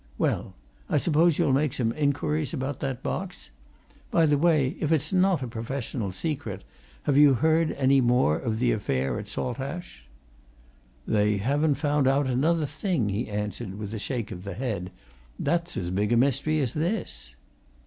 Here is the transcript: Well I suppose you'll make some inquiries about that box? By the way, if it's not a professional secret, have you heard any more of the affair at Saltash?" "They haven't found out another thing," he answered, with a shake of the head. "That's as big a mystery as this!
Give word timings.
Well 0.17 0.55
I 0.89 0.97
suppose 0.97 1.37
you'll 1.37 1.53
make 1.53 1.75
some 1.75 1.91
inquiries 1.91 2.55
about 2.55 2.79
that 2.79 3.03
box? 3.03 3.51
By 4.09 4.25
the 4.25 4.35
way, 4.35 4.75
if 4.79 4.91
it's 4.91 5.13
not 5.13 5.43
a 5.43 5.47
professional 5.47 6.11
secret, 6.11 6.63
have 7.03 7.17
you 7.17 7.35
heard 7.35 7.73
any 7.73 8.01
more 8.01 8.35
of 8.35 8.57
the 8.57 8.71
affair 8.71 9.19
at 9.19 9.27
Saltash?" 9.27 10.07
"They 11.07 11.37
haven't 11.37 11.75
found 11.75 12.07
out 12.07 12.25
another 12.25 12.65
thing," 12.65 13.09
he 13.09 13.27
answered, 13.29 13.77
with 13.77 13.93
a 13.93 13.99
shake 13.99 14.31
of 14.31 14.43
the 14.43 14.55
head. 14.55 14.89
"That's 15.37 15.77
as 15.77 15.91
big 15.91 16.11
a 16.11 16.17
mystery 16.17 16.59
as 16.61 16.73
this! 16.73 17.35